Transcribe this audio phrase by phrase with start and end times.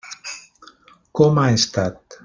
[1.21, 2.01] Com ha estat?